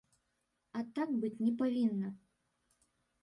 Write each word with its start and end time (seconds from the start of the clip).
А 0.79 0.81
так 0.95 1.09
быць 1.25 1.43
не 1.45 1.53
павінна! 1.59 2.09